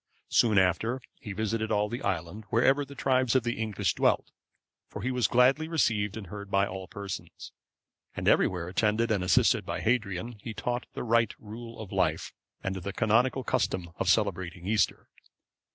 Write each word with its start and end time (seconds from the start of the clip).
Soon 0.29 0.57
after, 0.57 0.99
he 1.19 1.31
visited 1.31 1.71
all 1.71 1.87
the 1.87 2.01
island, 2.01 2.45
wherever 2.49 2.83
the 2.83 2.95
tribes 2.95 3.35
of 3.35 3.43
the 3.43 3.61
English 3.61 3.93
dwelt, 3.93 4.31
for 4.87 5.03
he 5.03 5.11
was 5.11 5.27
gladly 5.27 5.67
received 5.67 6.17
and 6.17 6.25
heard 6.25 6.49
by 6.49 6.65
all 6.65 6.87
persons; 6.87 7.51
and 8.15 8.27
everywhere 8.27 8.67
attended 8.67 9.11
and 9.11 9.23
assisted 9.23 9.63
by 9.63 9.79
Hadrian, 9.79 10.39
he 10.41 10.55
taught 10.55 10.87
the 10.93 11.03
right 11.03 11.35
rule 11.37 11.79
of 11.79 11.91
life, 11.91 12.33
and 12.63 12.77
the 12.77 12.93
canonical 12.93 13.43
custom 13.43 13.91
of 13.97 14.09
celebrating 14.09 14.65
Easter. 14.65 15.07